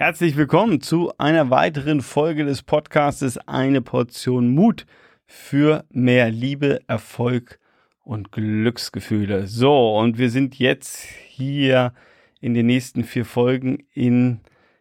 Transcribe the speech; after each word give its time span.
Herzlich 0.00 0.34
willkommen 0.34 0.80
zu 0.80 1.12
einer 1.18 1.50
weiteren 1.50 2.00
Folge 2.00 2.46
des 2.46 2.62
Podcastes 2.62 3.36
Eine 3.36 3.82
Portion 3.82 4.48
Mut 4.48 4.86
für 5.26 5.84
mehr 5.90 6.30
Liebe, 6.30 6.80
Erfolg 6.86 7.58
und 8.02 8.32
Glücksgefühle. 8.32 9.46
So, 9.46 9.98
und 9.98 10.16
wir 10.16 10.30
sind 10.30 10.58
jetzt 10.58 11.02
hier 11.02 11.92
in 12.40 12.54
den 12.54 12.64
nächsten 12.64 13.04
vier 13.04 13.26
Folgen 13.26 13.84
in 13.92 14.40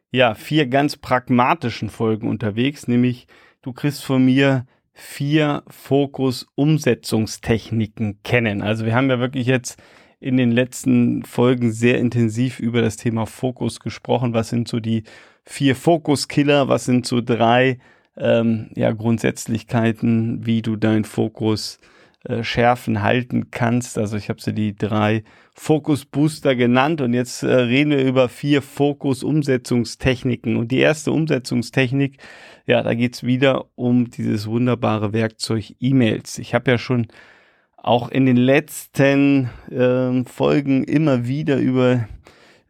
ja, 0.09 0.35
vier 0.35 0.67
ganz 0.67 0.95
pragmatischen 0.95 1.89
Folgen 1.89 2.29
unterwegs, 2.29 2.87
nämlich 2.87 3.27
du 3.61 3.73
kriegst 3.73 4.05
von 4.05 4.23
mir 4.23 4.65
vier 4.93 5.63
Fokus-Umsetzungstechniken 5.67 8.23
kennen. 8.23 8.61
Also 8.61 8.85
wir 8.85 8.95
haben 8.95 9.09
ja 9.09 9.19
wirklich 9.19 9.47
jetzt 9.47 9.83
in 10.19 10.37
den 10.37 10.51
letzten 10.51 11.23
Folgen 11.23 11.71
sehr 11.71 11.97
intensiv 11.97 12.59
über 12.59 12.81
das 12.81 12.97
Thema 12.97 13.25
Fokus 13.25 13.79
gesprochen. 13.79 14.33
Was 14.33 14.49
sind 14.49 14.67
so 14.67 14.79
die 14.79 15.03
vier 15.45 15.75
Fokuskiller? 15.75 16.67
Was 16.67 16.85
sind 16.85 17.05
so 17.05 17.21
drei 17.21 17.79
ähm, 18.17 18.69
ja, 18.75 18.91
Grundsätzlichkeiten, 18.91 20.45
wie 20.45 20.61
du 20.61 20.75
deinen 20.75 21.05
Fokus 21.05 21.79
äh, 22.25 22.43
schärfen 22.43 23.01
halten 23.01 23.49
kannst? 23.49 23.97
Also 23.97 24.17
ich 24.17 24.27
habe 24.27 24.41
sie 24.41 24.53
die 24.53 24.75
drei 24.75 25.23
Fokus-Booster 25.55 26.55
genannt 26.55 26.99
und 26.99 27.13
jetzt 27.13 27.43
äh, 27.43 27.53
reden 27.53 27.91
wir 27.91 28.03
über 28.03 28.27
vier 28.27 28.61
Fokus-Umsetzungstechniken. 28.61 30.57
Und 30.57 30.71
die 30.71 30.79
erste 30.79 31.13
Umsetzungstechnik, 31.13 32.17
ja, 32.65 32.83
da 32.83 32.93
geht's 32.93 33.23
wieder 33.23 33.67
um 33.75 34.09
dieses 34.09 34.47
wunderbare 34.47 35.13
Werkzeug 35.13 35.75
E-Mails. 35.79 36.39
Ich 36.39 36.53
habe 36.53 36.71
ja 36.71 36.77
schon 36.77 37.07
auch 37.83 38.09
in 38.09 38.25
den 38.25 38.37
letzten 38.37 39.49
äh, 39.69 40.23
Folgen 40.25 40.83
immer 40.83 41.27
wieder 41.27 41.57
über 41.57 42.07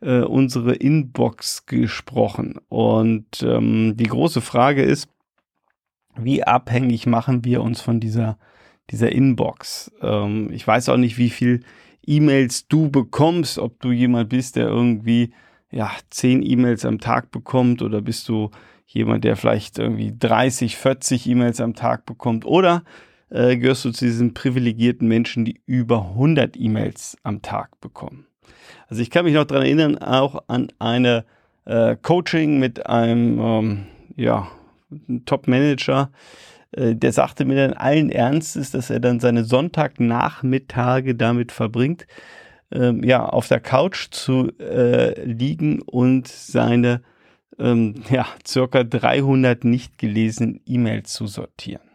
äh, 0.02 0.22
unsere 0.22 0.76
Inbox 0.76 1.66
gesprochen. 1.66 2.56
Und 2.70 3.44
ähm, 3.44 3.96
die 3.98 4.06
große 4.06 4.42
Frage 4.42 4.84
ist, 4.84 5.10
wie 6.18 6.44
abhängig 6.44 7.06
machen 7.06 7.46
wir 7.46 7.62
uns 7.62 7.82
von 7.82 8.00
dieser, 8.00 8.38
dieser 8.90 9.12
Inbox? 9.12 9.92
Ähm, 10.02 10.52
ich 10.52 10.66
weiß 10.66 10.90
auch 10.90 10.98
nicht, 10.98 11.18
wie 11.18 11.30
viel 11.30 11.62
E-Mails 12.06 12.68
du 12.68 12.90
bekommst, 12.90 13.60
ob 13.60 13.80
du 13.80 13.92
jemand 13.92 14.30
bist, 14.30 14.56
der 14.56 14.68
irgendwie 14.68 15.32
ja, 15.72 15.92
zehn 16.10 16.42
E-Mails 16.44 16.86
am 16.86 17.00
Tag 17.00 17.32
bekommt 17.32 17.82
oder 17.82 18.02
bist 18.02 18.28
du 18.28 18.50
jemand, 18.88 19.24
der 19.24 19.36
vielleicht 19.36 19.78
irgendwie 19.78 20.14
30, 20.18 20.76
40 20.76 21.28
E-Mails 21.28 21.62
am 21.62 21.76
Tag 21.76 22.06
bekommt 22.06 22.46
oder 22.46 22.84
äh, 23.30 23.58
gehörst 23.58 23.86
du 23.86 23.92
zu 23.92 24.06
diesen 24.06 24.34
privilegierten 24.34 25.08
Menschen, 25.08 25.46
die 25.46 25.62
über 25.66 26.10
100 26.10 26.58
E-Mails 26.58 27.18
am 27.24 27.42
Tag 27.42 27.80
bekommen. 27.82 28.26
Also 28.88 29.02
ich 29.02 29.10
kann 29.10 29.26
mich 29.26 29.34
noch 29.34 29.46
daran 29.46 29.66
erinnern, 29.66 29.98
auch 29.98 30.44
an 30.48 30.72
eine 30.80 31.26
äh, 31.66 31.96
Coaching 32.02 32.60
mit 32.60 32.88
einem 32.88 33.40
ähm, 33.40 33.86
ja, 34.16 34.48
Top-Manager, 35.26 36.12
äh, 36.72 36.96
der 36.96 37.12
sagte 37.12 37.46
mir 37.46 37.56
dann 37.56 37.74
allen 37.74 38.10
Ernstes, 38.10 38.72
dass 38.72 38.90
er 38.90 39.00
dann 39.00 39.20
seine 39.20 39.44
Sonntagnachmittage 39.44 41.16
damit 41.16 41.52
verbringt, 41.52 42.08
ähm, 42.72 43.04
ja, 43.04 43.26
auf 43.26 43.48
der 43.48 43.60
Couch 43.60 44.10
zu 44.12 44.52
äh, 44.60 45.24
liegen 45.24 45.82
und 45.82 46.28
seine 46.28 47.02
ähm, 47.58 47.96
ja, 48.10 48.28
circa 48.46 48.84
300 48.84 49.64
nicht 49.64 49.98
gelesenen 49.98 50.62
E-Mails 50.66 51.14
zu 51.14 51.28
sortieren. 51.28 51.89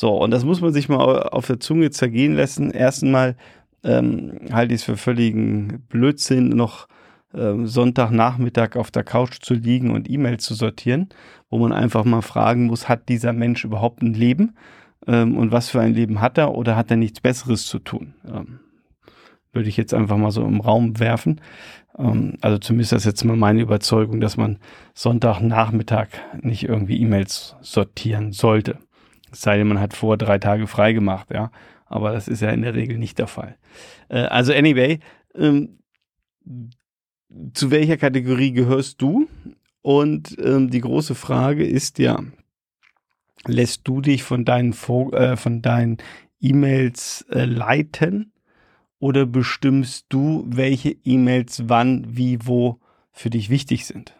So, 0.00 0.12
und 0.12 0.30
das 0.30 0.44
muss 0.44 0.60
man 0.60 0.72
sich 0.72 0.88
mal 0.88 1.24
auf 1.24 1.48
der 1.48 1.58
Zunge 1.58 1.90
zergehen 1.90 2.36
lassen. 2.36 2.70
Erstmal 2.70 3.34
ähm, 3.82 4.38
halte 4.52 4.72
ich 4.72 4.82
es 4.82 4.84
für 4.84 4.96
völligen 4.96 5.80
Blödsinn, 5.88 6.50
noch 6.50 6.86
ähm, 7.34 7.66
Sonntagnachmittag 7.66 8.76
auf 8.76 8.92
der 8.92 9.02
Couch 9.02 9.40
zu 9.40 9.54
liegen 9.54 9.90
und 9.90 10.08
E-Mails 10.08 10.44
zu 10.44 10.54
sortieren, 10.54 11.08
wo 11.50 11.58
man 11.58 11.72
einfach 11.72 12.04
mal 12.04 12.22
fragen 12.22 12.66
muss, 12.66 12.88
hat 12.88 13.08
dieser 13.08 13.32
Mensch 13.32 13.64
überhaupt 13.64 14.00
ein 14.00 14.14
Leben? 14.14 14.54
Ähm, 15.08 15.36
und 15.36 15.50
was 15.50 15.68
für 15.68 15.80
ein 15.80 15.94
Leben 15.94 16.20
hat 16.20 16.38
er 16.38 16.54
oder 16.54 16.76
hat 16.76 16.92
er 16.92 16.96
nichts 16.96 17.20
Besseres 17.20 17.66
zu 17.66 17.80
tun? 17.80 18.14
Ähm, 18.24 18.60
würde 19.52 19.68
ich 19.68 19.76
jetzt 19.76 19.94
einfach 19.94 20.16
mal 20.16 20.30
so 20.30 20.44
im 20.44 20.60
Raum 20.60 21.00
werfen. 21.00 21.40
Ähm, 21.98 22.34
also 22.40 22.58
zumindest 22.58 22.92
ist 22.92 22.98
das 22.98 23.04
jetzt 23.04 23.24
mal 23.24 23.36
meine 23.36 23.62
Überzeugung, 23.62 24.20
dass 24.20 24.36
man 24.36 24.58
Sonntagnachmittag 24.94 26.06
nicht 26.40 26.68
irgendwie 26.68 27.00
E-Mails 27.00 27.56
sortieren 27.62 28.30
sollte. 28.30 28.78
Es 29.32 29.42
sei 29.42 29.58
denn, 29.58 29.68
man 29.68 29.80
hat 29.80 29.94
vor 29.94 30.16
drei 30.16 30.38
Tage 30.38 30.66
frei 30.66 30.92
gemacht, 30.92 31.28
ja. 31.32 31.50
Aber 31.86 32.12
das 32.12 32.28
ist 32.28 32.42
ja 32.42 32.50
in 32.50 32.62
der 32.62 32.74
Regel 32.74 32.98
nicht 32.98 33.18
der 33.18 33.26
Fall. 33.26 33.56
Äh, 34.08 34.20
also 34.20 34.52
anyway, 34.52 34.98
ähm, 35.34 35.78
zu 37.54 37.70
welcher 37.70 37.96
Kategorie 37.96 38.52
gehörst 38.52 39.00
du? 39.00 39.28
Und 39.82 40.36
ähm, 40.42 40.70
die 40.70 40.80
große 40.80 41.14
Frage 41.14 41.64
ist 41.64 41.98
ja, 41.98 42.22
lässt 43.46 43.86
du 43.86 44.00
dich 44.00 44.22
von 44.22 44.44
deinen, 44.44 44.72
äh, 45.12 45.36
von 45.36 45.62
deinen 45.62 45.98
E-Mails 46.40 47.24
äh, 47.30 47.44
leiten 47.44 48.32
oder 48.98 49.26
bestimmst 49.26 50.06
du, 50.08 50.44
welche 50.48 50.96
E-Mails 51.04 51.68
wann, 51.68 52.04
wie, 52.16 52.46
wo 52.46 52.80
für 53.12 53.30
dich 53.30 53.50
wichtig 53.50 53.86
sind? 53.86 54.14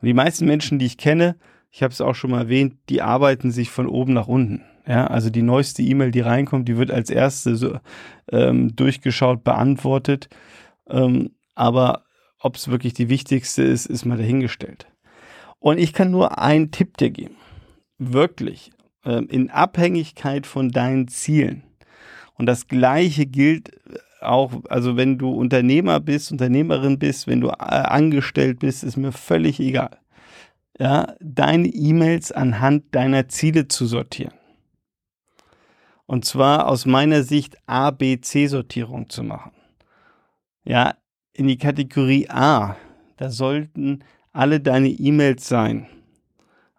Und 0.00 0.06
die 0.06 0.14
meisten 0.14 0.46
Menschen, 0.46 0.78
die 0.78 0.86
ich 0.86 0.96
kenne, 0.96 1.36
ich 1.70 1.82
habe 1.82 1.92
es 1.92 2.00
auch 2.00 2.14
schon 2.14 2.30
mal 2.30 2.42
erwähnt, 2.42 2.76
die 2.88 3.02
arbeiten 3.02 3.50
sich 3.50 3.70
von 3.70 3.86
oben 3.86 4.12
nach 4.12 4.28
unten. 4.28 4.62
Ja, 4.86 5.06
also 5.06 5.28
die 5.28 5.42
neueste 5.42 5.82
E-Mail, 5.82 6.10
die 6.10 6.20
reinkommt, 6.20 6.66
die 6.66 6.78
wird 6.78 6.90
als 6.90 7.10
erste 7.10 7.56
so, 7.56 7.78
ähm, 8.32 8.74
durchgeschaut, 8.74 9.44
beantwortet. 9.44 10.30
Ähm, 10.88 11.32
aber 11.54 12.04
ob 12.40 12.56
es 12.56 12.68
wirklich 12.68 12.94
die 12.94 13.10
wichtigste 13.10 13.62
ist, 13.62 13.84
ist 13.86 14.06
mal 14.06 14.16
dahingestellt. 14.16 14.86
Und 15.58 15.78
ich 15.78 15.92
kann 15.92 16.10
nur 16.10 16.38
einen 16.38 16.70
Tipp 16.70 16.96
dir 16.96 17.10
geben. 17.10 17.36
Wirklich. 17.98 18.70
Ähm, 19.04 19.28
in 19.28 19.50
Abhängigkeit 19.50 20.46
von 20.46 20.70
deinen 20.70 21.08
Zielen. 21.08 21.64
Und 22.34 22.46
das 22.46 22.66
Gleiche 22.66 23.26
gilt 23.26 23.72
auch, 24.22 24.52
also 24.70 24.96
wenn 24.96 25.18
du 25.18 25.30
Unternehmer 25.30 26.00
bist, 26.00 26.32
Unternehmerin 26.32 26.98
bist, 26.98 27.26
wenn 27.26 27.42
du 27.42 27.48
äh, 27.48 27.52
angestellt 27.58 28.60
bist, 28.60 28.84
ist 28.84 28.96
mir 28.96 29.12
völlig 29.12 29.60
egal 29.60 29.98
ja, 30.78 31.14
deine 31.20 31.68
E-Mails 31.68 32.32
anhand 32.32 32.94
deiner 32.94 33.28
Ziele 33.28 33.68
zu 33.68 33.86
sortieren. 33.86 34.34
Und 36.06 36.24
zwar 36.24 36.68
aus 36.68 36.86
meiner 36.86 37.22
Sicht 37.22 37.58
A, 37.66 37.90
B, 37.90 38.20
C-Sortierung 38.20 39.10
zu 39.10 39.22
machen. 39.22 39.52
Ja, 40.64 40.94
in 41.34 41.48
die 41.48 41.58
Kategorie 41.58 42.28
A, 42.30 42.76
da 43.16 43.30
sollten 43.30 44.04
alle 44.32 44.60
deine 44.60 44.88
E-Mails 44.88 45.48
sein. 45.48 45.86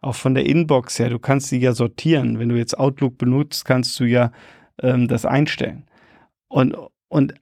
Auch 0.01 0.15
von 0.15 0.33
der 0.33 0.45
Inbox 0.45 0.97
her, 0.97 1.09
du 1.09 1.19
kannst 1.19 1.49
sie 1.49 1.59
ja 1.59 1.73
sortieren. 1.73 2.39
Wenn 2.39 2.49
du 2.49 2.57
jetzt 2.57 2.79
Outlook 2.79 3.17
benutzt, 3.17 3.65
kannst 3.65 3.99
du 3.99 4.05
ja 4.05 4.31
ähm, 4.81 5.07
das 5.07 5.25
einstellen. 5.25 5.85
Und, 6.47 6.75
und 7.09 7.33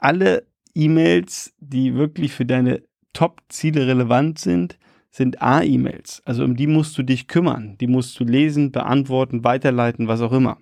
alle 0.00 0.46
E-Mails, 0.74 1.54
die 1.58 1.94
wirklich 1.94 2.32
für 2.32 2.44
deine 2.44 2.82
Top-Ziele 3.12 3.86
relevant 3.86 4.38
sind, 4.38 4.78
sind 5.18 5.42
A-E-Mails. 5.42 6.22
Also 6.24 6.44
um 6.44 6.56
die 6.56 6.68
musst 6.68 6.96
du 6.96 7.02
dich 7.02 7.26
kümmern. 7.26 7.76
Die 7.78 7.88
musst 7.88 8.18
du 8.18 8.24
lesen, 8.24 8.72
beantworten, 8.72 9.44
weiterleiten, 9.44 10.08
was 10.08 10.20
auch 10.20 10.32
immer. 10.32 10.58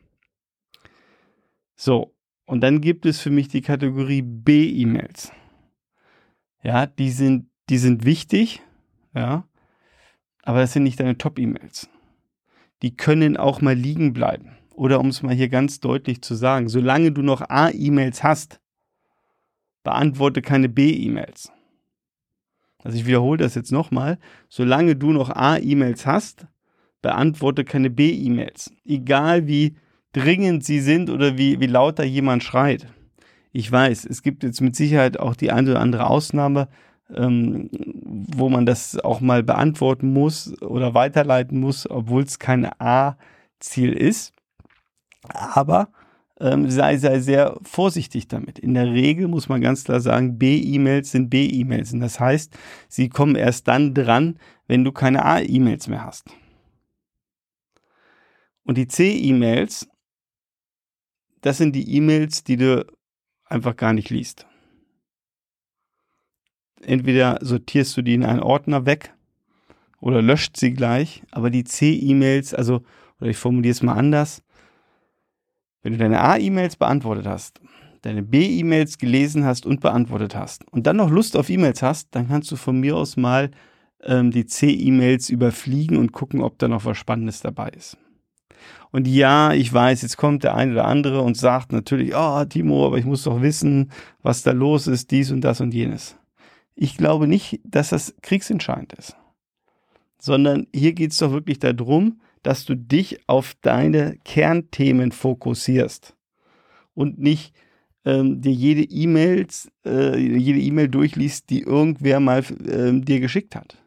So, 1.77 2.15
und 2.47 2.63
dann 2.63 2.81
gibt 2.81 3.05
es 3.05 3.21
für 3.21 3.31
mich 3.31 3.49
die 3.49 3.61
Kategorie 3.61 4.23
B-E-Mails. 4.23 5.31
Ja, 6.63 6.87
die 6.87 7.11
sind, 7.11 7.51
die 7.69 7.77
sind 7.77 8.05
wichtig, 8.05 8.63
ja, 9.15 9.47
aber 10.43 10.61
das 10.61 10.73
sind 10.73 10.85
nicht 10.85 10.99
deine 10.99 11.19
Top-E-Mails. 11.19 11.91
Die 12.83 12.97
können 12.97 13.37
auch 13.37 13.61
mal 13.61 13.75
liegen 13.75 14.15
bleiben. 14.15 14.57
Oder 14.75 15.01
um 15.01 15.09
es 15.09 15.23
mal 15.23 15.35
hier 15.35 15.49
ganz 15.49 15.81
deutlich 15.81 16.23
zu 16.23 16.35
sagen, 16.35 16.69
solange 16.69 17.13
du 17.13 17.23
noch 17.23 17.43
A-E-Mails 17.43 18.23
hast, 18.23 18.61
beantworte 19.83 20.41
keine 20.41 20.69
B-E-Mails. 20.69 21.53
Also 22.83 22.99
ich 22.99 23.07
wiederhole 23.07 23.39
das 23.39 23.55
jetzt 23.55 23.73
nochmal. 23.73 24.19
Solange 24.49 24.97
du 24.97 25.13
noch 25.13 25.31
A-E-Mails 25.31 26.07
hast, 26.07 26.47
beantworte 27.03 27.65
keine 27.65 27.91
B-E-Mails. 27.91 28.73
Egal 28.85 29.47
wie 29.47 29.77
dringend 30.13 30.65
sie 30.65 30.81
sind 30.81 31.11
oder 31.11 31.37
wie, 31.37 31.61
wie 31.61 31.67
lauter 31.67 32.05
jemand 32.05 32.43
schreit. 32.43 32.87
Ich 33.53 33.71
weiß, 33.71 34.05
es 34.05 34.23
gibt 34.23 34.43
jetzt 34.43 34.61
mit 34.61 34.77
Sicherheit 34.77 35.19
auch 35.19 35.35
die 35.35 35.51
eine 35.51 35.71
oder 35.71 35.81
andere 35.81 36.09
Ausnahme, 36.09 36.69
ähm, 37.15 37.71
wo 37.73 38.49
man 38.49 38.67
das 38.67 38.99
auch 38.99 39.21
mal 39.21 39.43
beantworten 39.43 40.13
muss 40.13 40.61
oder 40.63 40.95
weiterleiten 40.95 41.61
muss, 41.61 41.89
obwohl 41.89 42.23
es 42.23 42.39
kein 42.39 42.69
A-Ziel 42.79 43.93
ist. 43.93 44.33
Aber 45.29 45.89
ähm, 46.41 46.71
sei, 46.71 46.99
sei 46.99 47.21
sehr 47.21 47.59
vorsichtig 47.63 48.29
damit. 48.29 48.59
In 48.59 48.75
der 48.75 48.93
Regel 48.93 49.29
muss 49.29 49.49
man 49.49 49.61
ganz 49.61 49.85
klar 49.85 50.01
sagen, 50.01 50.39
B-E-Mails 50.39 51.11
sind 51.11 51.31
B-E-Mails. 51.31 51.93
Und 51.93 52.01
das 52.01 52.21
heißt, 52.21 52.57
sie 52.89 53.09
kommen 53.09 53.37
erst 53.37 53.69
dann 53.69 53.95
dran, 53.95 54.39
wenn 54.67 54.85
du 54.85 54.93
keine 54.93 55.25
A-E-Mails 55.25 55.89
mehr 55.89 56.05
hast. 56.05 56.29
Und 58.65 58.77
die 58.77 58.89
C-E-Mails, 58.89 59.89
das 61.41 61.59
sind 61.59 61.75
die 61.75 61.97
E-Mails, 61.97 62.45
die 62.45 62.57
du 62.57 62.85
einfach 63.45 63.77
gar 63.77 63.93
nicht 63.93 64.11
liest. 64.11 64.47
entweder 66.83 67.39
sortierst 67.41 67.97
du 67.97 68.03
die 68.03 68.15
in 68.15 68.25
einen 68.25 68.41
Ordner 68.41 68.87
weg 68.87 69.15
oder 70.01 70.23
löscht 70.23 70.57
sie 70.57 70.73
gleich, 70.73 71.23
aber 71.31 71.51
die 71.51 71.65
C-E-Mails, 71.65 72.55
also, 72.55 72.83
oder 73.21 73.31
ich 73.31 73.37
formuliere 73.37 73.73
es 73.73 73.83
mal 73.83 73.95
anders, 73.95 74.43
wenn 75.87 75.93
du 75.93 75.99
deine 76.01 76.21
A-E-Mails 76.21 76.75
beantwortet 76.75 77.29
hast, 77.29 77.61
deine 78.03 78.25
B-E-Mails 78.25 78.99
gelesen 78.99 79.45
hast 79.45 79.67
und 79.67 79.81
beantwortet 79.81 80.35
hast 80.35 80.65
und 80.73 80.85
dann 80.85 80.97
noch 80.97 81.11
Lust 81.11 81.37
auf 81.37 81.49
E-Mails 81.49 81.81
hast, 81.81 82.09
dann 82.11 82.27
kannst 82.27 82.51
du 82.51 82.57
von 82.57 82.81
mir 82.81 82.97
aus 82.97 83.17
mal 83.17 83.53
ähm, 84.03 84.33
die 84.33 84.47
C-E-Mails 84.47 85.31
überfliegen 85.31 85.97
und 85.97 86.11
gucken, 86.11 86.43
ob 86.43 86.59
da 86.59 86.67
noch 86.67 86.85
was 86.85 86.99
Spannendes 86.99 87.41
dabei 87.41 87.69
ist. 87.69 87.97
Und 88.91 89.07
ja, 89.07 89.53
ich 89.53 89.73
weiß, 89.73 90.03
jetzt 90.03 90.17
kommt 90.17 90.43
der 90.43 90.57
eine 90.57 90.73
oder 90.73 90.87
andere 90.87 91.21
und 91.21 91.37
sagt 91.37 91.71
natürlich, 91.71 92.17
oh 92.17 92.45
Timo, 92.47 92.85
aber 92.85 92.99
ich 92.99 93.05
muss 93.05 93.23
doch 93.23 93.41
wissen, 93.41 93.93
was 94.23 94.43
da 94.43 94.51
los 94.51 94.89
ist, 94.89 95.13
dies 95.13 95.31
und 95.31 95.43
das 95.43 95.61
und 95.61 95.73
jenes. 95.73 96.17
Ich 96.75 96.97
glaube 96.97 97.29
nicht, 97.29 97.61
dass 97.63 97.91
das 97.91 98.13
kriegsentscheidend 98.23 98.93
ist, 98.95 99.17
sondern 100.19 100.67
hier 100.75 100.95
geht 100.95 101.13
es 101.13 101.19
doch 101.19 101.31
wirklich 101.31 101.61
darum, 101.61 102.19
dass 102.47 102.65
du 102.65 102.77
dich 102.77 103.19
auf 103.27 103.57
deine 103.61 104.19
Kernthemen 104.25 105.11
fokussierst 105.11 106.17
und 106.95 107.19
nicht 107.19 107.53
ähm, 108.05 108.41
dir 108.41 108.53
jede 108.53 108.85
E-Mail 108.85 109.49
äh, 109.85 110.17
jede 110.17 110.61
E-Mail 110.61 110.89
durchliest, 110.89 111.51
die 111.51 111.63
irgendwer 111.63 112.21
mal 112.21 112.45
äh, 112.65 112.93
dir 113.01 113.19
geschickt 113.19 113.57
hat. 113.57 113.83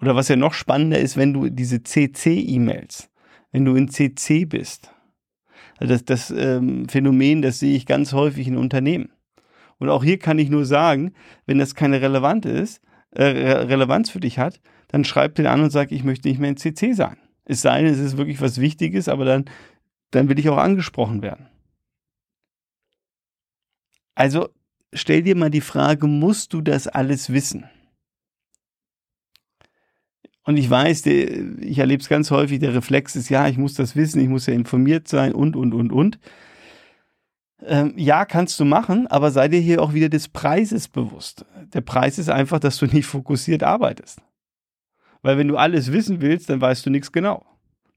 Oder 0.00 0.16
was 0.16 0.26
ja 0.26 0.34
noch 0.34 0.52
spannender 0.52 0.98
ist, 0.98 1.16
wenn 1.16 1.32
du 1.32 1.48
diese 1.48 1.84
CC-E-Mails, 1.84 3.08
wenn 3.52 3.64
du 3.64 3.76
in 3.76 3.86
CC 3.86 4.46
bist. 4.46 4.92
Also 5.76 5.92
das, 5.94 6.04
das 6.04 6.30
ähm, 6.36 6.88
Phänomen, 6.88 7.40
das 7.40 7.60
sehe 7.60 7.76
ich 7.76 7.86
ganz 7.86 8.12
häufig 8.12 8.48
in 8.48 8.56
Unternehmen. 8.56 9.12
Und 9.78 9.90
auch 9.90 10.02
hier 10.02 10.18
kann 10.18 10.40
ich 10.40 10.50
nur 10.50 10.64
sagen, 10.64 11.12
wenn 11.46 11.58
das 11.58 11.76
keine 11.76 12.02
Relevant 12.02 12.46
ist, 12.46 12.80
äh, 13.12 13.22
Relevanz 13.22 14.10
für 14.10 14.18
dich 14.18 14.40
hat, 14.40 14.60
dann 14.88 15.04
schreib 15.04 15.36
den 15.36 15.46
an 15.46 15.62
und 15.62 15.70
sag, 15.70 15.92
ich 15.92 16.02
möchte 16.02 16.26
nicht 16.26 16.40
mehr 16.40 16.50
in 16.50 16.56
CC 16.56 16.94
sein. 16.94 17.16
Es 17.44 17.60
sei 17.60 17.82
denn, 17.82 17.92
es 17.92 17.98
ist 17.98 18.16
wirklich 18.16 18.40
was 18.40 18.60
Wichtiges, 18.60 19.08
aber 19.08 19.24
dann, 19.24 19.44
dann 20.10 20.28
will 20.28 20.38
ich 20.38 20.48
auch 20.48 20.56
angesprochen 20.56 21.22
werden. 21.22 21.48
Also 24.14 24.48
stell 24.92 25.22
dir 25.22 25.36
mal 25.36 25.50
die 25.50 25.60
Frage, 25.60 26.06
musst 26.06 26.52
du 26.52 26.60
das 26.60 26.86
alles 26.86 27.32
wissen? 27.32 27.68
Und 30.44 30.58
ich 30.58 30.68
weiß, 30.68 31.06
ich 31.06 31.78
erlebe 31.78 32.02
es 32.02 32.08
ganz 32.08 32.30
häufig, 32.30 32.60
der 32.60 32.74
Reflex 32.74 33.16
ist, 33.16 33.30
ja, 33.30 33.48
ich 33.48 33.56
muss 33.56 33.74
das 33.74 33.96
wissen, 33.96 34.20
ich 34.20 34.28
muss 34.28 34.46
ja 34.46 34.52
informiert 34.52 35.08
sein 35.08 35.32
und, 35.32 35.56
und, 35.56 35.72
und, 35.72 35.90
und. 35.90 36.18
Ähm, 37.62 37.94
ja, 37.96 38.26
kannst 38.26 38.60
du 38.60 38.66
machen, 38.66 39.06
aber 39.06 39.30
sei 39.30 39.48
dir 39.48 39.60
hier 39.60 39.82
auch 39.82 39.94
wieder 39.94 40.10
des 40.10 40.28
Preises 40.28 40.88
bewusst. 40.88 41.46
Der 41.72 41.80
Preis 41.80 42.18
ist 42.18 42.28
einfach, 42.28 42.60
dass 42.60 42.76
du 42.76 42.86
nicht 42.86 43.06
fokussiert 43.06 43.62
arbeitest. 43.62 44.20
Weil 45.24 45.38
wenn 45.38 45.48
du 45.48 45.56
alles 45.56 45.90
wissen 45.90 46.20
willst, 46.20 46.50
dann 46.50 46.60
weißt 46.60 46.84
du 46.84 46.90
nichts 46.90 47.10
genau. 47.10 47.46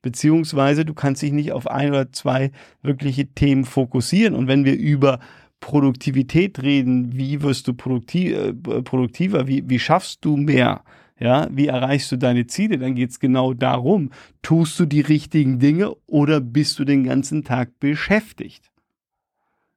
Beziehungsweise 0.02 0.86
du 0.86 0.94
kannst 0.94 1.22
dich 1.22 1.34
nicht 1.34 1.52
auf 1.52 1.68
ein 1.68 1.90
oder 1.90 2.10
zwei 2.14 2.52
wirkliche 2.82 3.28
Themen 3.28 3.66
fokussieren. 3.66 4.34
Und 4.34 4.48
wenn 4.48 4.64
wir 4.64 4.78
über 4.78 5.20
Produktivität 5.60 6.64
reden, 6.64 7.18
wie 7.18 7.42
wirst 7.42 7.68
du 7.68 7.74
produktiv, 7.74 8.34
äh, 8.34 8.54
produktiver, 8.54 9.46
wie, 9.46 9.70
wie 9.70 9.78
schaffst 9.78 10.24
du 10.24 10.38
mehr, 10.38 10.86
ja, 11.20 11.50
wie 11.52 11.68
erreichst 11.68 12.10
du 12.14 12.16
deine 12.16 12.48
Ziele? 12.48 12.78
Dann 12.78 12.96
geht 12.96 13.10
es 13.10 13.20
genau 13.20 13.54
darum, 13.54 14.12
tust 14.42 14.80
du 14.80 14.86
die 14.86 15.02
richtigen 15.02 15.60
Dinge 15.60 15.96
oder 16.06 16.40
bist 16.40 16.80
du 16.80 16.86
den 16.86 17.04
ganzen 17.04 17.44
Tag 17.44 17.78
beschäftigt? 17.82 18.72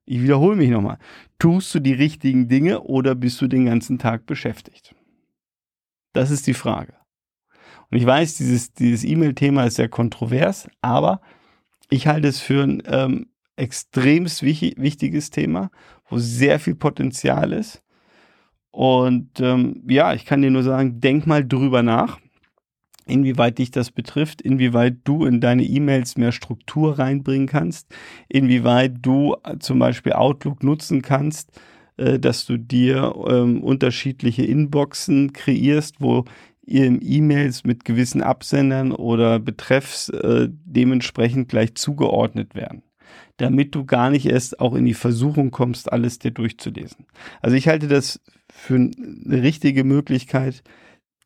Ich 0.05 0.23
wiederhole 0.23 0.55
mich 0.55 0.70
nochmal. 0.70 0.99
Tust 1.41 1.75
du 1.75 1.81
die 1.81 1.94
richtigen 1.94 2.46
Dinge 2.46 2.82
oder 2.82 3.17
bist 3.17 3.41
du 3.41 3.49
den 3.49 3.67
ganzen 3.67 3.99
Tag 3.99 4.26
beschäftigt? 4.26 4.94
Das 6.12 6.31
ist 6.31 6.46
die 6.46 6.55
Frage. 6.55 7.00
Und 7.90 7.98
ich 7.98 8.06
weiß, 8.06 8.37
dieses, 8.37 8.72
dieses 8.72 9.04
E-Mail-Thema 9.04 9.64
ist 9.64 9.76
sehr 9.76 9.88
kontrovers, 9.88 10.69
aber 10.81 11.20
ich 11.90 12.06
halte 12.06 12.28
es 12.28 12.40
für 12.40 12.62
ein 12.62 12.82
ähm, 12.87 13.26
extremst 13.56 14.42
wichtiges 14.42 15.31
Thema, 15.31 15.70
wo 16.08 16.19
sehr 16.19 16.60
viel 16.60 16.76
Potenzial 16.76 17.52
ist. 17.52 17.82
Und 18.70 19.40
ähm, 19.40 19.82
ja, 19.88 20.14
ich 20.14 20.25
kann 20.25 20.42
dir 20.42 20.50
nur 20.50 20.62
sagen, 20.62 21.00
denk 21.00 21.26
mal 21.26 21.46
drüber 21.46 21.82
nach, 21.82 22.20
inwieweit 23.06 23.58
dich 23.58 23.72
das 23.72 23.90
betrifft, 23.90 24.40
inwieweit 24.40 24.98
du 25.04 25.26
in 25.26 25.40
deine 25.40 25.64
E-Mails 25.64 26.16
mehr 26.16 26.32
Struktur 26.32 26.98
reinbringen 26.98 27.48
kannst, 27.48 27.93
inwieweit 28.28 28.94
du 29.02 29.36
äh, 29.44 29.58
zum 29.58 29.81
Beispiel 29.81 30.12
Outlook 30.12 30.62
nutzen 30.62 31.02
kannst, 31.02 31.50
äh, 31.96 32.20
dass 32.20 32.46
du 32.46 32.56
dir 32.56 33.14
ähm, 33.28 33.62
unterschiedliche 33.62 34.44
Inboxen 34.44 35.32
kreierst, 35.32 35.96
wo 35.98 36.25
E-Mails 36.70 37.64
mit 37.64 37.84
gewissen 37.84 38.22
Absendern 38.22 38.93
oder 38.93 39.38
Betreffs 39.38 40.08
äh, 40.08 40.49
dementsprechend 40.50 41.49
gleich 41.49 41.75
zugeordnet 41.75 42.55
werden 42.55 42.82
damit 43.40 43.75
du 43.75 43.87
gar 43.87 44.11
nicht 44.11 44.26
erst 44.26 44.61
auch 44.61 44.75
in 44.75 44.84
die 44.84 44.94
Versuchung 44.94 45.50
kommst, 45.50 45.90
alles 45.90 46.19
dir 46.19 46.31
durchzulesen. 46.31 47.06
Also 47.40 47.56
ich 47.56 47.69
halte 47.69 47.88
das 47.88 48.20
für 48.52 48.75
eine 48.75 49.43
richtige 49.43 49.82
Möglichkeit, 49.82 50.62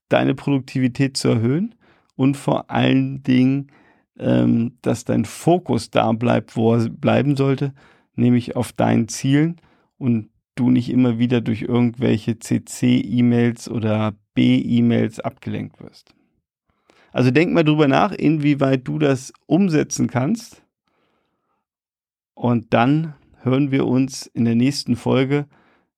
deine 0.09 0.35
Produktivität 0.35 1.17
zu 1.17 1.29
erhöhen 1.29 1.75
und 2.15 2.37
vor 2.37 2.71
allen 2.71 3.23
Dingen, 3.25 3.73
ähm, 4.19 4.79
dass 4.83 5.05
dein 5.05 5.25
Fokus 5.25 5.91
da 5.91 6.13
bleibt, 6.13 6.57
wo 6.57 6.75
er 6.75 6.89
bleiben 6.89 7.37
sollte, 7.37 7.75
nämlich 8.15 8.55
auf 8.55 8.73
deinen 8.73 9.09
Zielen 9.09 9.61
und 9.99 10.31
du 10.55 10.71
nicht 10.71 10.91
immer 10.91 11.19
wieder 11.19 11.41
durch 11.41 11.63
irgendwelche 11.63 12.39
CC-E-Mails 12.39 13.69
oder 13.69 14.15
B-E-Mails 14.35 15.21
abgelenkt 15.21 15.81
wirst. 15.81 16.15
Also 17.13 17.31
denk 17.31 17.53
mal 17.53 17.65
drüber 17.65 17.87
nach, 17.87 18.13
inwieweit 18.13 18.87
du 18.87 18.99
das 18.99 19.33
umsetzen 19.47 20.09
kannst. 20.09 20.63
Und 22.35 22.75
dann 22.75 23.15
hören 23.43 23.71
wir 23.71 23.87
uns 23.87 24.27
in 24.27 24.45
der 24.45 24.57
nächsten 24.57 24.97
Folge, 24.97 25.47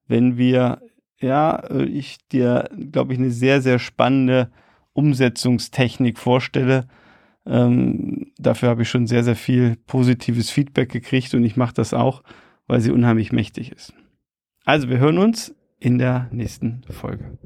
wenn 0.06 0.36
wir 0.36 0.82
ja, 1.18 1.62
ich 1.70 2.18
dir, 2.28 2.68
glaube 2.90 3.12
ich, 3.12 3.18
eine 3.18 3.30
sehr, 3.30 3.62
sehr 3.62 3.78
spannende 3.78 4.50
Umsetzungstechnik 4.92 6.18
vorstelle. 6.18 6.86
Ähm, 7.46 8.32
dafür 8.38 8.68
habe 8.68 8.82
ich 8.82 8.90
schon 8.90 9.06
sehr, 9.06 9.24
sehr 9.24 9.36
viel 9.36 9.76
positives 9.86 10.50
Feedback 10.50 10.90
gekriegt 10.90 11.32
und 11.34 11.44
ich 11.44 11.56
mache 11.56 11.74
das 11.74 11.94
auch, 11.94 12.22
weil 12.66 12.80
sie 12.80 12.90
unheimlich 12.90 13.32
mächtig 13.32 13.72
ist. 13.72 13.94
Also, 14.64 14.88
wir 14.88 14.98
hören 14.98 15.18
uns 15.18 15.54
in 15.78 15.98
der 15.98 16.28
nächsten 16.32 16.82
Folge. 16.90 17.38